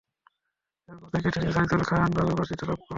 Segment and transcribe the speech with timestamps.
[0.89, 2.87] এরপর থেকে তিনি যাইদুল খাইর নামে পরিচিতি লাভ করলেন।